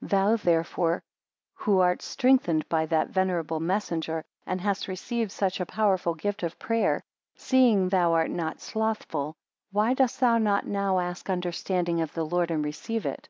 40 0.00 0.08
Thou 0.10 0.36
therefore 0.36 1.02
who 1.52 1.80
art 1.80 2.00
strengthened 2.00 2.66
by 2.70 2.86
that 2.86 3.10
venerable 3.10 3.60
messenger, 3.60 4.24
and 4.46 4.58
hast 4.58 4.88
received 4.88 5.30
such 5.30 5.60
a 5.60 5.66
powerful 5.66 6.14
gift 6.14 6.42
of 6.42 6.58
prayer; 6.58 7.02
seeing 7.36 7.90
thou 7.90 8.14
art 8.14 8.30
not 8.30 8.58
slothful, 8.58 9.34
why 9.70 9.92
dost 9.92 10.18
thou 10.18 10.38
not 10.38 10.66
now 10.66 10.98
ask 10.98 11.28
understanding 11.28 12.00
of 12.00 12.14
the 12.14 12.24
Lord, 12.24 12.50
and 12.50 12.64
receive 12.64 13.04
it? 13.04 13.28